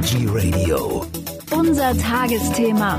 Energy 0.00 0.26
Radio. 0.26 1.04
Unser 1.50 1.94
Tagesthema. 1.98 2.98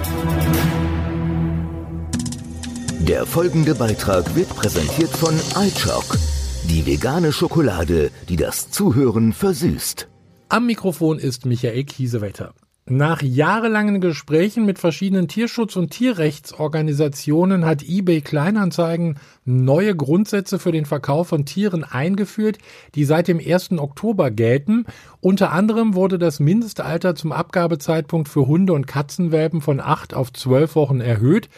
Der 3.00 3.26
folgende 3.26 3.74
Beitrag 3.74 4.36
wird 4.36 4.50
präsentiert 4.50 5.10
von 5.10 5.34
iChock, 5.58 6.20
die 6.70 6.86
vegane 6.86 7.34
Schokolade, 7.34 8.12
die 8.30 8.36
das 8.36 8.70
Zuhören 8.70 9.34
versüßt. 9.34 10.10
Am 10.50 10.68
Mikrofon 10.68 11.18
ist 11.18 11.48
Michael 11.48 11.86
Kiesewetter. 11.86 12.54
Nach 12.88 13.22
jahrelangen 13.22 14.02
Gesprächen 14.02 14.66
mit 14.66 14.80
verschiedenen 14.80 15.28
Tierschutz- 15.28 15.76
und 15.76 15.92
Tierrechtsorganisationen 15.92 17.64
hat 17.64 17.84
eBay 17.84 18.22
Kleinanzeigen 18.22 19.20
neue 19.46 19.96
Grundsätze 19.96 20.58
für 20.58 20.72
den 20.72 20.86
Verkauf 20.86 21.28
von 21.28 21.46
Tieren 21.46 21.84
eingeführt, 21.84 22.58
die 22.96 23.06
seit 23.06 23.28
dem 23.28 23.40
1. 23.40 23.74
Oktober 23.74 24.32
gelten. 24.32 24.86
Unter 25.20 25.52
anderem 25.52 25.94
wurde 25.94 26.18
das 26.18 26.40
Mindestalter 26.40 27.14
zum 27.14 27.32
Abgabezeitpunkt 27.32 28.28
für 28.28 28.48
Hunde- 28.48 28.74
und 28.74 28.88
Katzenwelpen 28.88 29.62
von 29.62 29.80
acht 29.80 30.16
auf 30.16 30.34
zwölf 30.34 30.76
Wochen 30.76 31.02
erhöht. 31.02 31.50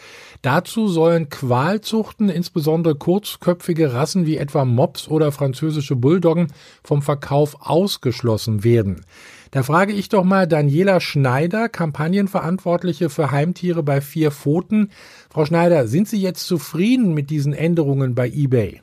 Dazu 0.42 0.88
sollen 0.88 1.30
Qualzuchten, 1.30 2.28
insbesondere 2.28 2.96
kurzköpfige 2.96 3.94
Rassen 3.94 4.26
wie 4.26 4.36
etwa 4.36 4.66
Mops 4.66 5.08
oder 5.08 5.32
französische 5.32 5.96
Bulldoggen, 5.96 6.48
vom 6.84 7.00
Verkauf 7.00 7.56
ausgeschlossen 7.60 8.62
werden. 8.62 9.06
Da 9.54 9.62
frage 9.62 9.92
ich 9.92 10.08
doch 10.08 10.24
mal 10.24 10.48
Daniela 10.48 11.00
Schneider, 11.00 11.68
Kampagnenverantwortliche 11.68 13.08
für 13.08 13.30
Heimtiere 13.30 13.84
bei 13.84 14.00
Vier 14.00 14.32
Pfoten. 14.32 14.90
Frau 15.32 15.44
Schneider, 15.44 15.86
sind 15.86 16.08
Sie 16.08 16.20
jetzt 16.20 16.44
zufrieden 16.48 17.14
mit 17.14 17.30
diesen 17.30 17.52
Änderungen 17.52 18.16
bei 18.16 18.26
eBay? 18.26 18.82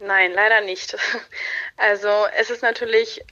Nein, 0.00 0.32
leider 0.34 0.62
nicht. 0.62 0.96
Also 1.76 2.08
es 2.38 2.50
ist 2.50 2.62
natürlich 2.62 3.24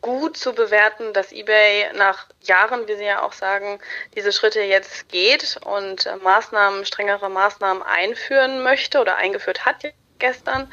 gut 0.00 0.36
zu 0.36 0.54
bewerten, 0.54 1.12
dass 1.12 1.32
eBay 1.32 1.92
nach 1.96 2.26
Jahren, 2.42 2.86
wie 2.88 2.96
Sie 2.96 3.04
ja 3.04 3.22
auch 3.22 3.32
sagen, 3.32 3.78
diese 4.16 4.32
Schritte 4.32 4.60
jetzt 4.60 5.08
geht 5.08 5.58
und 5.64 6.06
äh, 6.06 6.16
Maßnahmen, 6.16 6.84
strengere 6.84 7.28
Maßnahmen 7.28 7.82
einführen 7.82 8.62
möchte 8.64 9.00
oder 9.00 9.16
eingeführt 9.16 9.64
hat 9.64 9.84
gestern. 10.18 10.72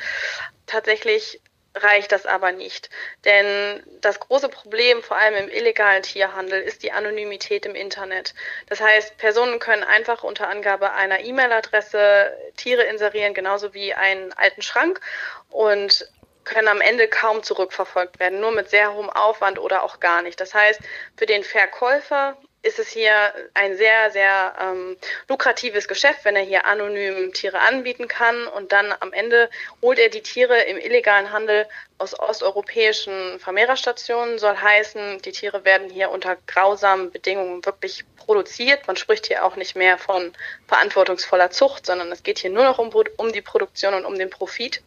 Tatsächlich 0.66 1.40
reicht 1.76 2.12
das 2.12 2.26
aber 2.26 2.52
nicht. 2.52 2.90
Denn 3.26 3.84
das 4.02 4.20
große 4.20 4.50
Problem, 4.50 5.04
vor 5.04 5.18
allem 5.18 5.36
im 5.36 5.50
illegalen 5.50 6.04
Tierhandel, 6.04 6.62
ist 6.62 6.84
die 6.84 6.92
Anonymität 6.92 7.66
im 7.66 7.76
Internet. 7.76 8.34
Das 8.68 8.82
heißt, 8.82 9.18
Personen 9.18 9.60
können 9.60 9.84
einfach 9.84 10.24
unter 10.24 10.50
Angabe 10.50 10.94
einer 10.94 11.20
E-Mail-Adresse 11.20 12.36
Tiere 12.56 12.84
inserieren, 12.84 13.34
genauso 13.34 13.74
wie 13.74 13.94
einen 13.94 14.34
alten 14.34 14.62
Schrank 14.62 15.02
und 15.50 16.10
können 16.46 16.68
am 16.68 16.80
Ende 16.80 17.08
kaum 17.08 17.44
zurückverfolgt 17.44 18.20
werden, 18.20 18.40
nur 18.40 18.52
mit 18.52 18.70
sehr 18.70 18.94
hohem 18.94 19.10
Aufwand 19.10 19.60
oder 19.60 19.84
auch 19.84 20.00
gar 20.00 20.22
nicht. 20.22 20.40
Das 20.40 20.54
heißt, 20.54 20.80
für 21.18 21.26
den 21.26 21.44
Verkäufer 21.44 22.38
ist 22.66 22.80
es 22.80 22.90
hier 22.90 23.14
ein 23.54 23.78
sehr, 23.78 24.10
sehr 24.10 24.56
ähm, 24.60 24.98
lukratives 25.30 25.88
Geschäft, 25.88 26.26
wenn 26.26 26.36
er 26.36 26.42
hier 26.42 26.66
anonym 26.66 27.32
Tiere 27.32 27.60
anbieten 27.60 28.08
kann 28.08 28.48
und 28.48 28.72
dann 28.72 28.94
am 29.00 29.14
Ende 29.14 29.50
holt 29.84 30.00
er 30.00 30.10
die 30.10 30.24
Tiere 30.24 30.62
im 30.64 30.78
illegalen 30.78 31.32
Handel 31.32 31.68
aus 32.00 32.20
osteuropäischen 32.20 33.40
Vermehrerstationen. 33.40 34.40
Soll 34.40 34.58
heißen, 34.58 35.22
die 35.22 35.32
Tiere 35.32 35.64
werden 35.64 35.92
hier 35.92 36.10
unter 36.10 36.38
grausamen 36.48 37.12
Bedingungen 37.12 37.64
wirklich 37.64 38.04
produziert. 38.18 38.88
Man 38.88 38.96
spricht 38.96 39.28
hier 39.28 39.46
auch 39.46 39.56
nicht 39.56 39.76
mehr 39.76 40.00
von 40.00 40.34
verantwortungsvoller 40.68 41.52
Zucht, 41.52 41.86
sondern 41.86 42.12
es 42.12 42.24
geht 42.24 42.40
hier 42.40 42.50
nur 42.50 42.64
noch 42.64 42.80
um, 42.80 42.90
um 43.18 43.32
die 43.32 43.42
Produktion 43.44 43.94
und 43.94 44.06
um 44.06 44.18
den 44.18 44.32
Profit. 44.32 44.82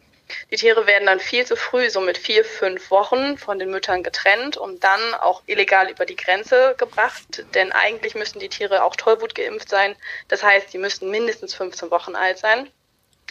Die 0.51 0.55
Tiere 0.55 0.87
werden 0.87 1.05
dann 1.05 1.19
viel 1.19 1.45
zu 1.45 1.55
früh, 1.55 1.89
so 1.89 2.01
mit 2.01 2.17
vier, 2.17 2.45
fünf 2.45 2.91
Wochen 2.91 3.37
von 3.37 3.59
den 3.59 3.71
Müttern 3.71 4.03
getrennt 4.03 4.57
und 4.57 4.83
dann 4.83 5.13
auch 5.15 5.41
illegal 5.45 5.89
über 5.89 6.05
die 6.05 6.15
Grenze 6.15 6.75
gebracht. 6.77 7.45
Denn 7.53 7.71
eigentlich 7.71 8.15
müssten 8.15 8.39
die 8.39 8.49
Tiere 8.49 8.83
auch 8.83 8.95
Tollwut 8.95 9.35
geimpft 9.35 9.69
sein. 9.69 9.95
Das 10.27 10.43
heißt, 10.43 10.71
sie 10.71 10.77
müssten 10.77 11.09
mindestens 11.09 11.55
15 11.55 11.91
Wochen 11.91 12.15
alt 12.15 12.37
sein. 12.37 12.71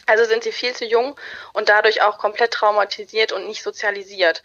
Also 0.06 0.24
sind 0.24 0.42
sie 0.42 0.52
viel 0.52 0.74
zu 0.74 0.84
jung 0.84 1.18
und 1.52 1.68
dadurch 1.68 2.02
auch 2.02 2.18
komplett 2.18 2.52
traumatisiert 2.52 3.32
und 3.32 3.46
nicht 3.46 3.62
sozialisiert. 3.62 4.42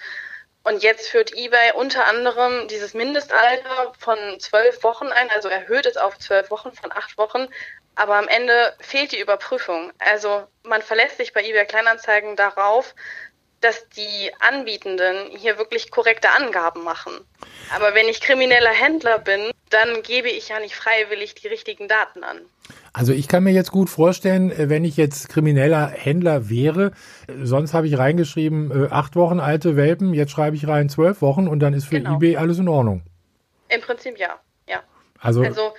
Und 0.63 0.81
jetzt 0.81 1.09
führt 1.09 1.33
eBay 1.35 1.73
unter 1.73 2.05
anderem 2.05 2.67
dieses 2.69 2.93
Mindestalter 2.93 3.93
von 3.97 4.17
zwölf 4.39 4.81
Wochen 4.83 5.07
ein, 5.07 5.29
also 5.31 5.49
erhöht 5.49 5.85
es 5.85 5.97
auf 5.97 6.17
zwölf 6.19 6.49
Wochen 6.51 6.71
von 6.71 6.91
acht 6.91 7.17
Wochen, 7.17 7.49
aber 7.95 8.15
am 8.15 8.27
Ende 8.27 8.73
fehlt 8.79 9.11
die 9.11 9.19
Überprüfung. 9.19 9.91
Also 9.99 10.43
man 10.63 10.81
verlässt 10.81 11.17
sich 11.17 11.33
bei 11.33 11.43
eBay 11.43 11.65
Kleinanzeigen 11.65 12.35
darauf, 12.35 12.95
dass 13.61 13.87
die 13.89 14.31
Anbietenden 14.39 15.29
hier 15.37 15.57
wirklich 15.57 15.89
korrekte 15.89 16.29
Angaben 16.31 16.83
machen. 16.83 17.13
Aber 17.73 17.95
wenn 17.95 18.07
ich 18.07 18.19
krimineller 18.19 18.71
Händler 18.71 19.19
bin, 19.19 19.51
dann 19.69 20.03
gebe 20.03 20.29
ich 20.29 20.49
ja 20.49 20.59
nicht 20.59 20.75
freiwillig 20.75 21.35
die 21.35 21.47
richtigen 21.47 21.87
Daten 21.87 22.23
an. 22.23 22.41
Also 22.91 23.11
ich 23.11 23.27
kann 23.27 23.43
mir 23.43 23.53
jetzt 23.53 23.71
gut 23.71 23.89
vorstellen, 23.89 24.51
äh, 24.51 24.69
wenn 24.69 24.85
ich 24.85 24.97
jetzt 24.97 25.29
krimineller 25.29 25.87
Händler 25.87 26.49
wäre, 26.49 26.91
äh, 27.27 27.43
sonst 27.43 27.73
habe 27.73 27.87
ich 27.87 27.97
reingeschrieben, 27.97 28.85
äh, 28.85 28.89
acht 28.91 29.15
Wochen 29.15 29.39
alte 29.39 29.75
Welpen, 29.75 30.13
jetzt 30.13 30.31
schreibe 30.31 30.55
ich 30.55 30.67
rein 30.67 30.89
zwölf 30.89 31.21
Wochen 31.21 31.47
und 31.47 31.59
dann 31.59 31.73
ist 31.73 31.85
für 31.85 31.95
genau. 31.95 32.15
eBay 32.15 32.37
alles 32.37 32.59
in 32.59 32.67
Ordnung. 32.67 33.01
Im 33.69 33.81
Prinzip 33.81 34.19
ja, 34.19 34.39
ja. 34.67 34.83
Also, 35.19 35.41
also 35.41 35.73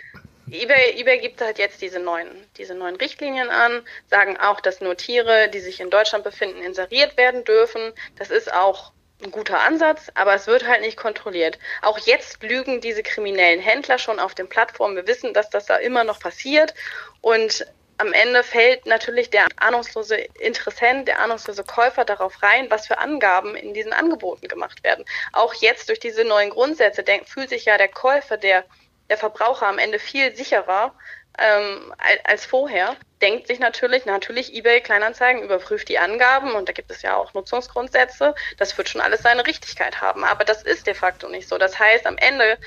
eBay, 0.50 1.00
eBay 1.00 1.18
gibt 1.18 1.40
halt 1.40 1.58
jetzt 1.58 1.80
diese 1.80 1.98
neuen, 1.98 2.28
diese 2.58 2.74
neuen 2.74 2.96
Richtlinien 2.96 3.48
an, 3.48 3.82
sagen 4.08 4.36
auch, 4.36 4.60
dass 4.60 4.80
nur 4.80 4.96
Tiere, 4.96 5.48
die 5.48 5.60
sich 5.60 5.80
in 5.80 5.90
Deutschland 5.90 6.24
befinden, 6.24 6.62
inseriert 6.62 7.16
werden 7.16 7.44
dürfen. 7.44 7.92
Das 8.16 8.30
ist 8.30 8.52
auch 8.52 8.92
ein 9.22 9.30
guter 9.30 9.60
Ansatz, 9.60 10.10
aber 10.14 10.34
es 10.34 10.46
wird 10.46 10.66
halt 10.66 10.82
nicht 10.82 10.96
kontrolliert. 10.96 11.58
Auch 11.82 11.98
jetzt 11.98 12.42
lügen 12.42 12.80
diese 12.80 13.02
kriminellen 13.02 13.60
Händler 13.60 13.98
schon 13.98 14.20
auf 14.20 14.34
den 14.34 14.48
Plattformen. 14.48 14.96
Wir 14.96 15.06
wissen, 15.06 15.32
dass 15.32 15.50
das 15.50 15.66
da 15.66 15.76
immer 15.76 16.04
noch 16.04 16.20
passiert 16.20 16.74
und 17.20 17.66
am 17.98 18.12
Ende 18.12 18.42
fällt 18.42 18.86
natürlich 18.86 19.30
der 19.30 19.46
ahnungslose 19.56 20.16
Interessent, 20.40 21.06
der 21.06 21.20
ahnungslose 21.20 21.62
Käufer 21.62 22.04
darauf 22.04 22.42
rein, 22.42 22.68
was 22.68 22.88
für 22.88 22.98
Angaben 22.98 23.54
in 23.54 23.72
diesen 23.72 23.92
Angeboten 23.92 24.48
gemacht 24.48 24.82
werden. 24.82 25.04
Auch 25.32 25.54
jetzt 25.54 25.88
durch 25.88 26.00
diese 26.00 26.24
neuen 26.24 26.50
Grundsätze 26.50 27.04
fühlt 27.24 27.50
sich 27.50 27.66
ja 27.66 27.78
der 27.78 27.88
Käufer, 27.88 28.36
der 28.36 28.64
der 29.08 29.18
Verbraucher 29.18 29.66
am 29.66 29.78
Ende 29.78 29.98
viel 29.98 30.34
sicherer 30.34 30.94
ähm, 31.38 31.94
als 32.24 32.46
vorher. 32.46 32.96
Denkt 33.20 33.46
sich 33.46 33.58
natürlich, 33.58 34.04
natürlich 34.04 34.54
eBay 34.54 34.80
Kleinanzeigen 34.80 35.42
überprüft 35.42 35.88
die 35.88 35.98
Angaben 35.98 36.52
und 36.52 36.68
da 36.68 36.72
gibt 36.72 36.90
es 36.90 37.02
ja 37.02 37.16
auch 37.16 37.34
Nutzungsgrundsätze. 37.34 38.34
Das 38.58 38.76
wird 38.76 38.88
schon 38.88 39.00
alles 39.00 39.22
seine 39.22 39.46
Richtigkeit 39.46 40.00
haben. 40.00 40.24
Aber 40.24 40.44
das 40.44 40.62
ist 40.62 40.86
de 40.86 40.94
facto 40.94 41.28
nicht 41.28 41.48
so. 41.48 41.58
Das 41.58 41.78
heißt, 41.78 42.06
am 42.06 42.18
Ende 42.18 42.58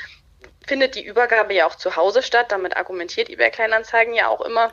findet 0.66 0.96
die 0.96 1.06
Übergabe 1.06 1.54
ja 1.54 1.66
auch 1.66 1.76
zu 1.76 1.96
Hause 1.96 2.22
statt. 2.22 2.52
Damit 2.52 2.76
argumentiert 2.76 3.30
eBay 3.30 3.52
Kleinanzeigen 3.52 4.14
ja 4.14 4.28
auch 4.28 4.42
immer, 4.42 4.72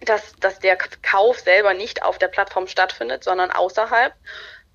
dass, 0.00 0.34
dass 0.40 0.58
der 0.58 0.76
Kauf 0.76 1.38
selber 1.38 1.72
nicht 1.72 2.02
auf 2.02 2.18
der 2.18 2.28
Plattform 2.28 2.66
stattfindet, 2.66 3.24
sondern 3.24 3.50
außerhalb. 3.50 4.12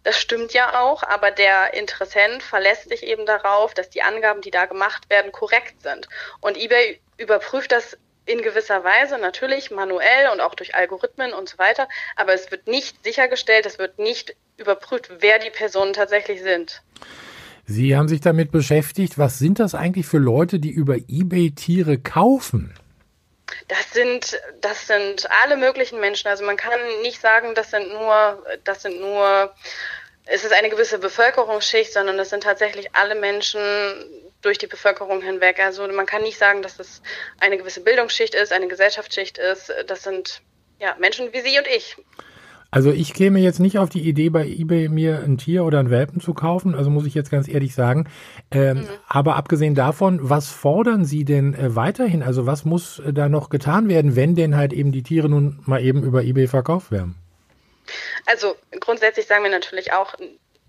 Das 0.03 0.19
stimmt 0.19 0.53
ja 0.53 0.81
auch, 0.81 1.03
aber 1.03 1.29
der 1.29 1.75
Interessent 1.75 2.41
verlässt 2.41 2.89
sich 2.89 3.03
eben 3.03 3.25
darauf, 3.25 3.73
dass 3.73 3.89
die 3.89 4.01
Angaben, 4.01 4.41
die 4.41 4.51
da 4.51 4.65
gemacht 4.65 5.09
werden, 5.09 5.31
korrekt 5.31 5.81
sind. 5.83 6.07
Und 6.39 6.57
eBay 6.57 6.99
überprüft 7.17 7.71
das 7.71 7.97
in 8.25 8.41
gewisser 8.41 8.83
Weise 8.83 9.17
natürlich 9.17 9.71
manuell 9.71 10.29
und 10.31 10.41
auch 10.41 10.55
durch 10.55 10.75
Algorithmen 10.75 11.33
und 11.33 11.49
so 11.49 11.57
weiter, 11.57 11.87
aber 12.15 12.33
es 12.33 12.51
wird 12.51 12.67
nicht 12.67 13.03
sichergestellt, 13.03 13.65
es 13.65 13.79
wird 13.79 13.99
nicht 13.99 14.35
überprüft, 14.57 15.09
wer 15.19 15.39
die 15.39 15.49
Personen 15.49 15.93
tatsächlich 15.93 16.41
sind. 16.41 16.81
Sie 17.65 17.95
haben 17.95 18.07
sich 18.07 18.21
damit 18.21 18.51
beschäftigt, 18.51 19.17
was 19.17 19.39
sind 19.39 19.59
das 19.59 19.75
eigentlich 19.75 20.05
für 20.05 20.17
Leute, 20.17 20.59
die 20.59 20.71
über 20.71 20.95
eBay 20.95 21.51
Tiere 21.51 21.97
kaufen? 21.97 22.73
Das 23.67 23.91
sind, 23.93 24.39
das 24.61 24.87
sind 24.87 25.29
alle 25.43 25.57
möglichen 25.57 25.99
Menschen. 25.99 26.27
Also 26.27 26.43
man 26.43 26.57
kann 26.57 26.79
nicht 27.01 27.21
sagen, 27.21 27.55
das 27.55 27.71
sind 27.71 27.89
nur, 27.89 28.45
das 28.63 28.81
sind 28.81 28.99
nur, 28.99 29.53
es 30.25 30.43
ist 30.43 30.53
eine 30.53 30.69
gewisse 30.69 30.99
Bevölkerungsschicht, 30.99 31.93
sondern 31.93 32.17
das 32.17 32.29
sind 32.29 32.43
tatsächlich 32.43 32.93
alle 32.95 33.15
Menschen 33.15 33.61
durch 34.41 34.57
die 34.57 34.67
Bevölkerung 34.67 35.21
hinweg. 35.21 35.59
Also 35.59 35.87
man 35.87 36.05
kann 36.05 36.23
nicht 36.23 36.37
sagen, 36.37 36.61
dass 36.61 36.79
es 36.79 37.01
eine 37.39 37.57
gewisse 37.57 37.81
Bildungsschicht 37.81 38.35
ist, 38.35 38.51
eine 38.51 38.67
Gesellschaftsschicht 38.67 39.37
ist. 39.37 39.73
Das 39.87 40.03
sind 40.03 40.41
ja 40.79 40.95
Menschen 40.99 41.31
wie 41.33 41.41
Sie 41.41 41.57
und 41.57 41.67
ich. 41.67 41.97
Also 42.71 42.91
ich 42.91 43.13
käme 43.13 43.39
jetzt 43.39 43.59
nicht 43.59 43.77
auf 43.77 43.89
die 43.89 44.01
Idee, 44.07 44.29
bei 44.29 44.47
eBay 44.47 44.87
mir 44.87 45.19
ein 45.19 45.37
Tier 45.37 45.65
oder 45.65 45.79
ein 45.79 45.89
Welpen 45.89 46.21
zu 46.21 46.33
kaufen, 46.33 46.73
also 46.73 46.89
muss 46.89 47.05
ich 47.05 47.13
jetzt 47.13 47.29
ganz 47.29 47.49
ehrlich 47.49 47.75
sagen. 47.75 48.09
Ähm, 48.49 48.77
mhm. 48.77 48.87
Aber 49.09 49.35
abgesehen 49.35 49.75
davon, 49.75 50.19
was 50.21 50.47
fordern 50.47 51.03
Sie 51.03 51.25
denn 51.25 51.53
äh, 51.53 51.75
weiterhin? 51.75 52.23
Also 52.23 52.47
was 52.47 52.63
muss 52.63 52.99
äh, 52.99 53.11
da 53.11 53.27
noch 53.27 53.49
getan 53.49 53.89
werden, 53.89 54.15
wenn 54.15 54.35
denn 54.35 54.55
halt 54.55 54.71
eben 54.71 54.93
die 54.93 55.03
Tiere 55.03 55.27
nun 55.27 55.59
mal 55.65 55.83
eben 55.83 56.01
über 56.01 56.23
eBay 56.23 56.47
verkauft 56.47 56.91
werden? 56.91 57.15
Also 58.25 58.55
grundsätzlich 58.79 59.27
sagen 59.27 59.43
wir 59.43 59.51
natürlich 59.51 59.91
auch, 59.91 60.15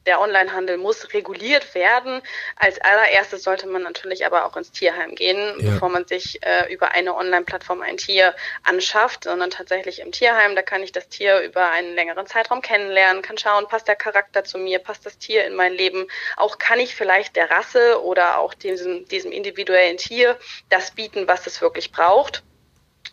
der 0.06 0.20
Onlinehandel 0.20 0.76
muss 0.76 1.12
reguliert 1.12 1.74
werden. 1.74 2.22
Als 2.56 2.80
allererstes 2.80 3.42
sollte 3.42 3.66
man 3.66 3.82
natürlich 3.82 4.26
aber 4.26 4.44
auch 4.44 4.56
ins 4.56 4.70
Tierheim 4.70 5.14
gehen, 5.14 5.54
ja. 5.58 5.72
bevor 5.72 5.88
man 5.88 6.06
sich 6.06 6.38
äh, 6.42 6.72
über 6.72 6.92
eine 6.92 7.14
Online-Plattform 7.14 7.82
ein 7.82 7.96
Tier 7.96 8.34
anschafft, 8.62 9.24
sondern 9.24 9.50
tatsächlich 9.50 10.00
im 10.00 10.12
Tierheim. 10.12 10.56
Da 10.56 10.62
kann 10.62 10.82
ich 10.82 10.92
das 10.92 11.08
Tier 11.08 11.40
über 11.40 11.70
einen 11.70 11.94
längeren 11.94 12.26
Zeitraum 12.26 12.62
kennenlernen, 12.62 13.22
kann 13.22 13.38
schauen, 13.38 13.68
passt 13.68 13.88
der 13.88 13.96
Charakter 13.96 14.44
zu 14.44 14.58
mir, 14.58 14.78
passt 14.78 15.06
das 15.06 15.18
Tier 15.18 15.44
in 15.46 15.54
mein 15.54 15.72
Leben. 15.72 16.06
Auch 16.36 16.58
kann 16.58 16.80
ich 16.80 16.94
vielleicht 16.94 17.36
der 17.36 17.50
Rasse 17.50 18.02
oder 18.02 18.38
auch 18.38 18.54
diesem, 18.54 19.06
diesem 19.08 19.32
individuellen 19.32 19.96
Tier 19.96 20.38
das 20.68 20.92
bieten, 20.92 21.28
was 21.28 21.46
es 21.46 21.60
wirklich 21.60 21.92
braucht 21.92 22.42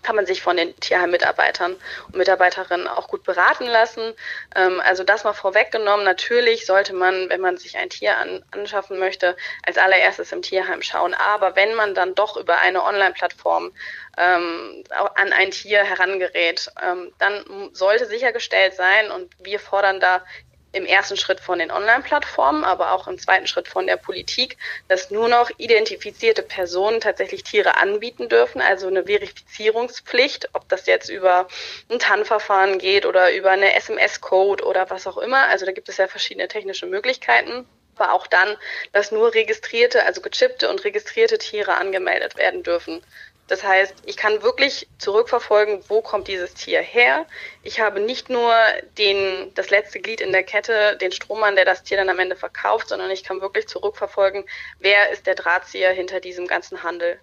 kann 0.10 0.16
man 0.16 0.26
sich 0.26 0.42
von 0.42 0.58
den 0.58 0.76
Tierheim-Mitarbeitern 0.80 1.76
und 2.08 2.16
Mitarbeiterinnen 2.16 2.88
auch 2.88 3.10
gut 3.10 3.22
beraten 3.26 3.68
lassen. 3.68 4.16
Ähm, 4.56 4.82
also 4.84 5.04
das 5.04 5.24
mal 5.24 5.34
vorweggenommen. 5.34 6.04
Natürlich 6.04 6.66
sollte 6.66 6.96
man, 6.96 7.30
wenn 7.30 7.42
man 7.42 7.58
sich 7.58 7.78
ein 7.78 7.92
Tier 7.92 8.18
an, 8.18 8.44
anschaffen 8.50 8.98
möchte, 8.98 9.38
als 9.68 9.78
allererstes 9.78 10.32
im 10.32 10.42
Tierheim 10.42 10.82
schauen. 10.82 11.14
Aber 11.14 11.56
wenn 11.56 11.76
man 11.76 11.94
dann 11.94 12.16
doch 12.16 12.38
über 12.38 12.58
eine 12.58 12.84
Online-Plattform 12.84 13.72
ähm, 14.18 14.84
an 14.90 15.32
ein 15.32 15.52
Tier 15.52 15.84
herangerät, 15.84 16.72
ähm, 16.84 17.14
dann 17.20 17.70
sollte 17.74 18.08
sichergestellt 18.08 18.74
sein, 18.74 19.12
und 19.12 19.32
wir 19.38 19.60
fordern 19.60 20.00
da 20.00 20.24
im 20.71 20.86
ersten 20.86 21.18
Schritt 21.18 21.39
von 21.39 21.60
den 21.60 21.71
Online-Plattformen, 21.71 22.63
aber 22.63 22.92
auch 22.92 23.07
im 23.07 23.18
zweiten 23.18 23.48
Schritt 23.48 23.68
von 23.68 23.88
der 23.88 23.98
Politik, 23.98 24.57
dass 24.88 25.12
nur 25.12 25.27
noch 25.27 25.50
identifizierte 25.57 26.44
Personen 26.44 27.01
tatsächlich 27.01 27.44
Tiere 27.44 27.77
anbieten 27.77 28.30
dürfen, 28.30 28.62
also 28.62 28.88
eine 28.88 29.06
Verifizierungspflicht, 29.06 30.50
ob 30.54 30.69
das 30.69 30.86
jetzt 30.86 31.10
über 31.10 31.48
ein 31.89 32.00
TAN-Verfahren 32.00 32.77
geht 32.77 33.06
oder 33.06 33.33
über 33.33 33.51
eine 33.51 33.74
SMS-Code 33.75 34.63
oder 34.63 34.89
was 34.89 35.07
auch 35.07 35.18
immer. 35.18 35.48
Also 35.48 35.66
da 35.66 35.71
gibt 35.71 35.89
es 35.89 35.98
ja 35.98 36.07
verschiedene 36.07 36.48
technische 36.48 36.86
Möglichkeiten. 36.86 37.66
Aber 37.95 38.13
auch 38.13 38.27
dann, 38.27 38.56
dass 38.94 39.12
nur 39.12 39.33
registrierte, 39.33 40.06
also 40.06 40.21
gechippte 40.21 40.69
und 40.69 40.86
registrierte 40.86 41.38
Tiere 41.38 41.75
angemeldet 41.75 42.38
werden 42.38 42.63
dürfen. 42.63 43.04
Das 43.50 43.63
heißt, 43.63 43.96
ich 44.06 44.16
kann 44.16 44.44
wirklich 44.44 44.88
zurückverfolgen, 45.00 45.80
wo 45.88 46.01
kommt 46.01 46.28
dieses 46.28 46.54
Tier 46.54 46.81
her. 46.81 47.25
Ich 47.63 47.81
habe 47.81 48.00
nicht 48.00 48.30
nur 48.30 48.54
den, 49.00 49.51
das 49.56 49.72
letzte 49.72 50.00
Glied 50.00 50.22
in 50.22 50.31
der 50.31 50.44
Kette, 50.44 50.98
den 51.01 51.12
Strohmann, 51.12 51.56
der 51.56 51.66
das 51.66 51.81
Tier 51.81 51.98
dann 51.98 52.10
am 52.10 52.19
Ende 52.19 52.36
verkauft, 52.36 52.90
sondern 52.90 53.10
ich 53.10 53.24
kann 53.24 53.42
wirklich 53.42 53.68
zurückverfolgen, 53.68 54.44
wer 54.80 55.12
ist 55.12 55.25
der 55.25 55.34
Drahtzieher 55.34 55.92
hinter 55.92 56.19
diesem 56.19 56.46
ganzen 56.46 56.84
Handel. 56.84 57.18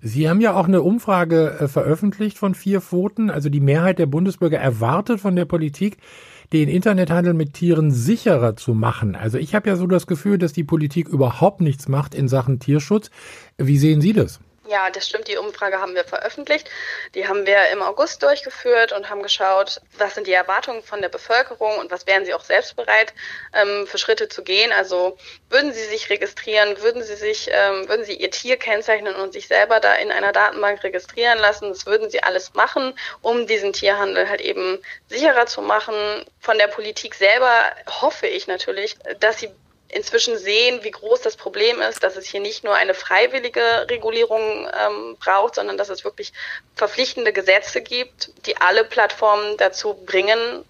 Sie 0.00 0.30
haben 0.30 0.40
ja 0.40 0.54
auch 0.54 0.66
eine 0.66 0.80
Umfrage 0.80 1.58
äh, 1.60 1.68
veröffentlicht 1.68 2.38
von 2.38 2.54
vier 2.54 2.80
Pfoten. 2.80 3.28
Also 3.30 3.50
die 3.50 3.60
Mehrheit 3.60 3.98
der 3.98 4.06
Bundesbürger 4.06 4.58
erwartet 4.58 5.20
von 5.20 5.36
der 5.36 5.44
Politik, 5.44 5.98
den 6.54 6.70
Internethandel 6.70 7.34
mit 7.34 7.52
Tieren 7.52 7.90
sicherer 7.90 8.56
zu 8.56 8.72
machen. 8.72 9.14
Also 9.14 9.36
ich 9.36 9.54
habe 9.54 9.68
ja 9.68 9.76
so 9.76 9.86
das 9.86 10.06
Gefühl, 10.06 10.38
dass 10.38 10.54
die 10.54 10.64
Politik 10.64 11.08
überhaupt 11.08 11.60
nichts 11.60 11.86
macht 11.86 12.14
in 12.14 12.28
Sachen 12.28 12.60
Tierschutz. 12.60 13.10
Wie 13.58 13.76
sehen 13.76 14.00
Sie 14.00 14.14
das? 14.14 14.40
Ja, 14.68 14.90
das 14.90 15.08
stimmt. 15.08 15.28
Die 15.28 15.38
Umfrage 15.38 15.80
haben 15.80 15.94
wir 15.94 16.04
veröffentlicht. 16.04 16.68
Die 17.14 17.26
haben 17.26 17.46
wir 17.46 17.68
im 17.70 17.80
August 17.80 18.22
durchgeführt 18.22 18.92
und 18.92 19.08
haben 19.08 19.22
geschaut, 19.22 19.80
was 19.96 20.14
sind 20.14 20.26
die 20.26 20.34
Erwartungen 20.34 20.82
von 20.82 21.00
der 21.00 21.08
Bevölkerung 21.08 21.78
und 21.78 21.90
was 21.90 22.06
wären 22.06 22.26
sie 22.26 22.34
auch 22.34 22.44
selbst 22.44 22.76
bereit 22.76 23.14
ähm, 23.54 23.86
für 23.86 23.96
Schritte 23.96 24.28
zu 24.28 24.42
gehen. 24.42 24.70
Also 24.70 25.16
würden 25.48 25.72
sie 25.72 25.84
sich 25.84 26.10
registrieren, 26.10 26.82
würden 26.82 27.02
sie 27.02 27.16
sich, 27.16 27.48
ähm, 27.50 27.88
würden 27.88 28.04
sie 28.04 28.12
ihr 28.12 28.30
Tier 28.30 28.58
kennzeichnen 28.58 29.14
und 29.14 29.32
sich 29.32 29.48
selber 29.48 29.80
da 29.80 29.94
in 29.94 30.12
einer 30.12 30.32
Datenbank 30.32 30.84
registrieren 30.84 31.38
lassen. 31.38 31.70
Das 31.70 31.86
würden 31.86 32.10
sie 32.10 32.22
alles 32.22 32.52
machen, 32.52 32.92
um 33.22 33.46
diesen 33.46 33.72
Tierhandel 33.72 34.28
halt 34.28 34.42
eben 34.42 34.82
sicherer 35.08 35.46
zu 35.46 35.62
machen. 35.62 35.94
Von 36.40 36.58
der 36.58 36.66
Politik 36.66 37.14
selber 37.14 37.72
hoffe 38.02 38.26
ich 38.26 38.46
natürlich, 38.46 38.96
dass 39.18 39.38
sie 39.38 39.48
inzwischen 39.88 40.36
sehen, 40.36 40.82
wie 40.82 40.90
groß 40.90 41.22
das 41.22 41.36
Problem 41.36 41.80
ist, 41.80 42.02
dass 42.02 42.16
es 42.16 42.26
hier 42.26 42.40
nicht 42.40 42.64
nur 42.64 42.74
eine 42.74 42.94
freiwillige 42.94 43.86
Regulierung 43.88 44.68
ähm, 44.68 45.16
braucht, 45.18 45.54
sondern 45.54 45.78
dass 45.78 45.88
es 45.88 46.04
wirklich 46.04 46.32
verpflichtende 46.76 47.32
Gesetze 47.32 47.80
gibt, 47.80 48.30
die 48.46 48.56
alle 48.58 48.84
Plattformen 48.84 49.56
dazu 49.56 49.94
bringen, 49.94 50.64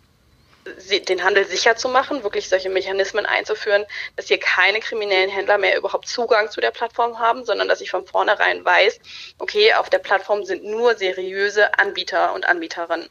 den 1.09 1.25
Handel 1.25 1.47
sicher 1.47 1.76
zu 1.76 1.88
machen, 1.88 2.23
wirklich 2.23 2.49
solche 2.49 2.69
Mechanismen 2.69 3.26
einzuführen, 3.26 3.85
dass 4.17 4.29
hier 4.29 4.38
keine 4.38 4.81
kriminellen 4.81 5.31
Händler 5.31 5.59
mehr 5.59 5.76
überhaupt 5.76 6.09
Zugang 6.09 6.50
zu 6.50 6.61
der 6.61 6.71
Plattform 6.71 7.19
haben, 7.19 7.44
sondern 7.44 7.69
dass 7.69 7.81
ich 7.81 7.91
von 7.91 8.06
vornherein 8.06 8.64
weiß, 8.64 9.00
okay, 9.38 9.75
auf 9.75 9.91
der 9.91 9.99
Plattform 9.99 10.44
sind 10.44 10.64
nur 10.64 10.94
seriöse 10.97 11.79
Anbieter 11.79 12.35
und 12.35 12.47
Anbieterinnen. 12.47 13.09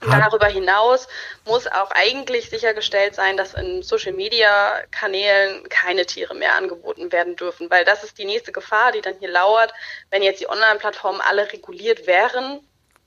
Darüber 0.00 0.46
hinaus 0.46 1.08
muss 1.46 1.66
auch 1.66 1.90
eigentlich 1.90 2.48
sichergestellt 2.48 3.14
sein, 3.14 3.36
dass 3.36 3.52
in 3.52 3.82
Social-Media-Kanälen 3.82 5.68
keine 5.68 6.06
Tiere 6.06 6.34
mehr 6.34 6.54
angeboten 6.54 7.12
werden 7.12 7.36
dürfen, 7.36 7.70
weil 7.70 7.84
das 7.84 8.02
ist 8.02 8.16
die 8.18 8.24
nächste 8.24 8.50
Gefahr, 8.50 8.92
die 8.92 9.02
dann 9.02 9.14
hier 9.18 9.30
lauert, 9.30 9.74
wenn 10.10 10.22
jetzt 10.22 10.40
die 10.40 10.48
Online-Plattformen 10.48 11.20
alle 11.20 11.52
reguliert 11.52 12.06
wären 12.06 12.60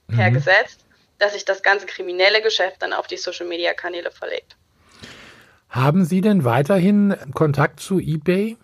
per 0.08 0.30
mhm. 0.30 0.34
Gesetz, 0.34 0.78
dass 1.18 1.32
sich 1.32 1.44
das 1.44 1.62
ganze 1.62 1.86
kriminelle 1.86 2.42
Geschäft 2.42 2.80
dann 2.80 2.92
auf 2.92 3.08
die 3.08 3.16
Social-Media-Kanäle 3.16 4.12
verlegt. 4.12 4.56
Haben 5.68 6.04
Sie 6.04 6.20
denn 6.20 6.44
weiterhin 6.44 7.16
Kontakt 7.34 7.80
zu 7.80 7.98
eBay? 7.98 8.56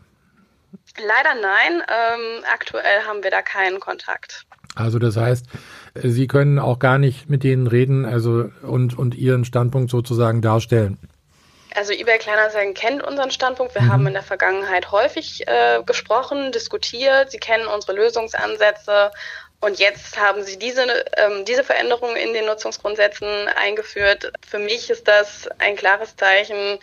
Leider 0.98 1.34
nein. 1.40 1.82
Ähm, 1.88 2.44
aktuell 2.52 3.04
haben 3.04 3.24
wir 3.24 3.32
da 3.32 3.42
keinen 3.42 3.80
Kontakt. 3.80 4.46
Also 4.74 4.98
das 4.98 5.16
heißt, 5.16 5.46
Sie 5.94 6.26
können 6.26 6.58
auch 6.58 6.78
gar 6.78 6.98
nicht 6.98 7.28
mit 7.28 7.42
denen 7.42 7.66
reden, 7.66 8.04
also 8.04 8.50
und, 8.62 8.96
und 8.96 9.14
Ihren 9.14 9.44
Standpunkt 9.44 9.90
sozusagen 9.90 10.42
darstellen. 10.42 10.98
Also 11.74 11.92
eBay 11.92 12.18
Kleinanzeigen 12.18 12.74
kennt 12.74 13.02
unseren 13.02 13.30
Standpunkt. 13.30 13.74
Wir 13.74 13.82
mhm. 13.82 13.92
haben 13.92 14.06
in 14.06 14.12
der 14.12 14.22
Vergangenheit 14.22 14.90
häufig 14.90 15.46
äh, 15.46 15.82
gesprochen, 15.84 16.52
diskutiert. 16.52 17.30
Sie 17.30 17.38
kennen 17.38 17.66
unsere 17.66 17.92
Lösungsansätze. 17.92 19.10
Und 19.60 19.78
jetzt 19.78 20.18
haben 20.18 20.42
sie 20.42 20.58
diese, 20.58 20.86
ähm, 21.16 21.44
diese 21.44 21.62
Veränderungen 21.62 22.16
in 22.16 22.32
den 22.32 22.46
Nutzungsgrundsätzen 22.46 23.28
eingeführt. 23.56 24.32
Für 24.46 24.58
mich 24.58 24.90
ist 24.90 25.06
das 25.06 25.48
ein 25.58 25.76
klares 25.76 26.16
Zeichen 26.16 26.78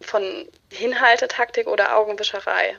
von 0.00 0.22
Hinhaltetaktik 0.70 1.66
oder 1.68 1.96
Augenwischerei. 1.96 2.76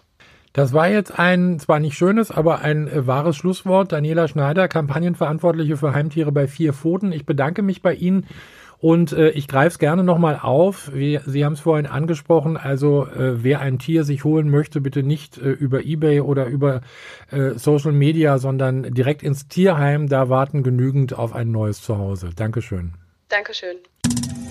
Das 0.58 0.74
war 0.74 0.90
jetzt 0.90 1.20
ein 1.20 1.60
zwar 1.60 1.80
nicht 1.80 1.96
schönes, 1.96 2.32
aber 2.32 2.62
ein 2.62 2.88
äh, 2.88 3.06
wahres 3.06 3.36
Schlusswort. 3.36 3.92
Daniela 3.92 4.28
Schneider, 4.28 4.68
Kampagnenverantwortliche 4.68 5.78
für 5.78 5.94
Heimtiere 5.94 6.32
bei 6.32 6.48
Vier 6.48 6.74
Pfoten. 6.74 7.12
Ich 7.12 7.28
bedanke 7.28 7.62
mich 7.62 7.84
bei 7.84 7.94
Ihnen 7.94 8.26
und 8.80 9.12
äh, 9.12 9.30
ich 9.30 9.48
greife 9.48 9.68
es 9.68 9.78
gerne 9.78 10.04
nochmal 10.04 10.40
auf. 10.42 10.90
Wie, 10.96 11.20
Sie 11.28 11.46
haben 11.46 11.54
es 11.54 11.60
vorhin 11.60 11.86
angesprochen, 11.86 12.58
also 12.58 13.06
äh, 13.06 13.44
wer 13.44 13.60
ein 13.60 13.78
Tier 13.78 14.04
sich 14.04 14.24
holen 14.24 14.50
möchte, 14.50 14.82
bitte 14.82 15.04
nicht 15.04 15.38
äh, 15.38 15.52
über 15.52 15.84
Ebay 15.84 16.22
oder 16.22 16.48
über 16.48 16.82
äh, 17.30 17.52
Social 17.52 17.92
Media, 17.92 18.40
sondern 18.40 18.82
direkt 18.96 19.22
ins 19.22 19.48
Tierheim. 19.48 20.10
Da 20.10 20.28
warten 20.28 20.64
genügend 20.64 21.14
auf 21.14 21.36
ein 21.36 21.52
neues 21.52 21.84
Zuhause. 21.84 22.32
Dankeschön. 22.36 22.96
Dankeschön. 23.30 23.78